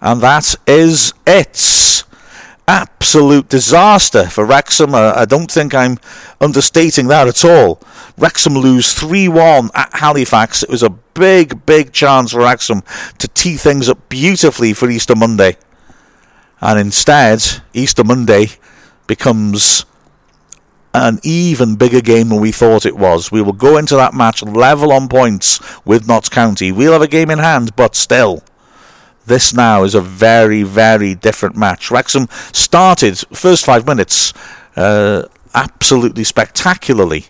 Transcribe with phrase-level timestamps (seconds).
[0.00, 2.04] And that is it.
[2.66, 4.94] Absolute disaster for Wrexham.
[4.94, 5.98] Uh, I don't think I'm
[6.40, 7.80] understating that at all.
[8.16, 10.62] Wrexham lose 3 1 at Halifax.
[10.62, 12.82] It was a big, big chance for Wrexham
[13.18, 15.56] to tee things up beautifully for Easter Monday.
[16.60, 17.42] And instead,
[17.72, 18.48] Easter Monday
[19.06, 19.84] becomes
[20.94, 23.32] an even bigger game than we thought it was.
[23.32, 26.72] We will go into that match level on points with Notts County.
[26.72, 28.42] We'll have a game in hand, but still.
[29.30, 31.88] This now is a very, very different match.
[31.88, 34.32] Wrexham started first five minutes
[34.74, 37.26] uh, absolutely spectacularly,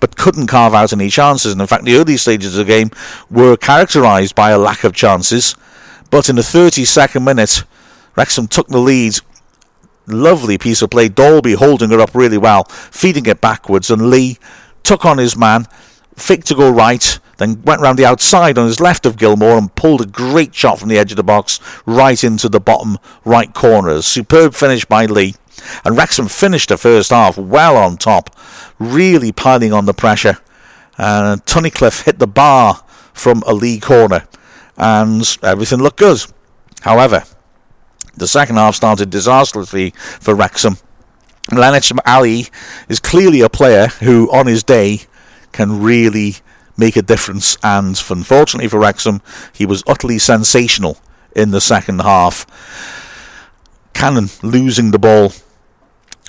[0.00, 1.52] but couldn't carve out any chances.
[1.52, 2.90] And in fact, the early stages of the game
[3.30, 5.54] were characterised by a lack of chances.
[6.10, 7.62] But in the 32nd minute,
[8.16, 9.20] Wrexham took the lead
[10.08, 11.08] Lovely piece of play.
[11.08, 14.38] Dalby holding her up really well, feeding it backwards, and Lee
[14.82, 15.68] took on his man,
[16.16, 19.74] faked to go right, then went round the outside on his left of Gilmour and
[19.74, 23.52] pulled a great shot from the edge of the box right into the bottom right
[23.52, 24.00] corner.
[24.02, 25.34] Superb finish by Lee.
[25.84, 28.30] And Wrexham finished the first half well on top,
[28.78, 30.38] really piling on the pressure.
[30.98, 34.26] And Tunnicliffe hit the bar from a Lee corner,
[34.76, 36.20] and everything looked good.
[36.82, 37.24] However,
[38.14, 40.76] the second half started disastrously for Wrexham.
[41.50, 42.46] Millenic Alli
[42.88, 45.02] is clearly a player who, on his day,
[45.52, 46.36] can really
[46.76, 47.56] make a difference.
[47.62, 50.98] And unfortunately for Wrexham, he was utterly sensational
[51.34, 52.46] in the second half.
[53.94, 55.32] Cannon losing the ball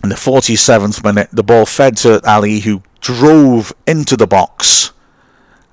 [0.04, 1.30] in the 47th minute.
[1.32, 4.92] The ball fed to Alli, who drove into the box.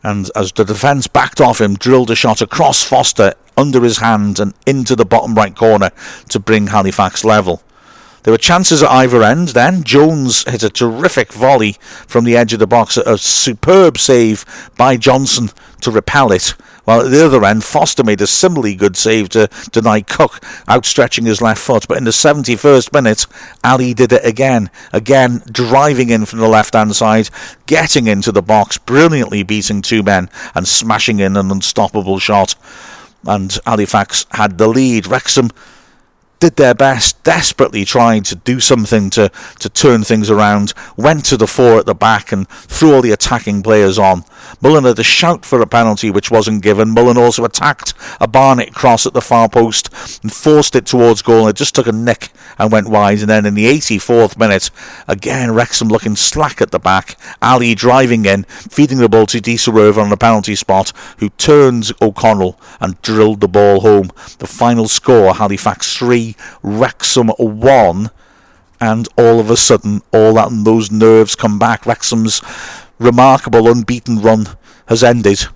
[0.02, 4.38] And as the defence backed off him, drilled a shot across Foster under his hand
[4.38, 5.90] and into the bottom right corner
[6.28, 7.62] to bring Halifax level.
[8.24, 9.84] There were chances at either end then.
[9.84, 14.44] Jones hit a terrific volley from the edge of the box, a superb save
[14.76, 15.50] by Johnson
[15.82, 16.54] to repel it.
[16.84, 21.26] While at the other end, Foster made a similarly good save to deny Cooke, outstretching
[21.26, 21.86] his left foot.
[21.86, 23.26] But in the 71st minute,
[23.62, 24.70] Alli did it again.
[24.92, 27.30] Again, driving in from the left hand side,
[27.66, 32.54] getting into the box, brilliantly beating two men, and smashing in an unstoppable shot
[33.26, 35.06] and Halifax had the lead.
[35.06, 35.50] Wrexham
[36.44, 41.38] did their best, desperately trying to do something to, to turn things around, went to
[41.38, 44.22] the four at the back and threw all the attacking players on.
[44.60, 46.90] Mullin had a shout for a penalty which wasn't given.
[46.90, 49.88] Mullin also attacked a Barnett cross at the far post
[50.22, 51.48] and forced it towards goal.
[51.48, 52.28] It just took a nick
[52.58, 53.20] and went wide.
[53.20, 54.70] And then in the 84th minute,
[55.08, 57.18] again Wrexham looking slack at the back.
[57.40, 62.60] Alli driving in, feeding the ball to De on the penalty spot, who turns O'Connell
[62.80, 64.10] and drilled the ball home.
[64.38, 65.86] The final score: Halifax
[66.62, 68.10] Wrexham one
[68.80, 71.86] and all of a sudden all that and those nerves come back.
[71.86, 72.42] Wrexham's
[72.98, 74.48] remarkable unbeaten run
[74.86, 75.46] has ended.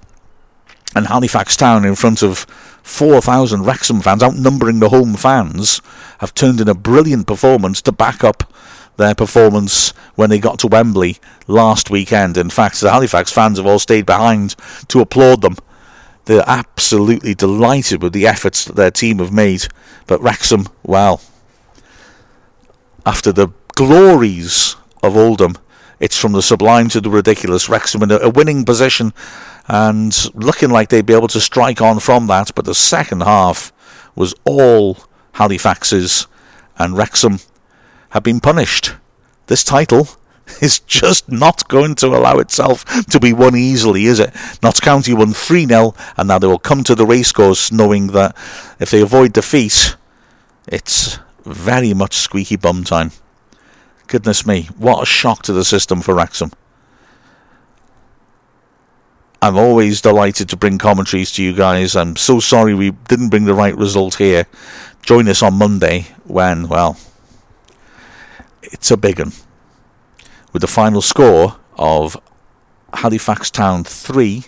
[0.95, 2.47] And Halifax Town, in front of
[2.83, 5.83] 4,000 Wrexham fans, outnumbering the home fans,
[6.21, 8.51] have turned in a brilliant performance to back up
[8.97, 12.37] their performance when they got to Wembley last weekend.
[12.37, 14.57] In fact, the Halifax fans have all stayed behind
[14.89, 15.57] to applaud them.
[16.29, 19.67] They're absolutely delighted with the efforts that their team have made.
[20.07, 21.23] But Wrexham, well,
[23.07, 25.57] after the glories of Oldham,
[25.99, 27.71] it's from the sublime to the ridiculous.
[27.71, 29.15] Wrexham in a winning position
[29.69, 32.55] and looking like they'd be able to strike on from that.
[32.55, 33.73] But the second half
[34.15, 34.99] was all
[35.33, 36.27] Halifax's,
[36.79, 37.39] and Wrexham
[38.11, 38.97] have been punished.
[39.47, 40.09] This title
[40.63, 44.35] is just not going to allow itself to be won easily, is it?
[44.63, 48.37] Notts County won 3 0, and now they will come to the racecourse knowing that
[48.81, 49.97] if they avoid defeat,
[50.67, 53.13] it's very much squeaky bum time.
[54.07, 56.53] Goodness me, what a shock to the system for Wrexham.
[59.41, 61.95] I'm always delighted to bring commentaries to you guys.
[61.95, 64.47] I'm so sorry we didn't bring the right result here.
[65.03, 66.99] Join us on Monday when, well,
[68.63, 69.33] it's a big one.
[70.51, 72.17] With the final score of
[72.95, 74.45] Halifax Town 3,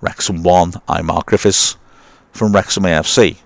[0.00, 0.74] Wrexham 1.
[0.86, 1.76] I'm Mark Griffiths
[2.30, 3.38] from Wrexham AFC.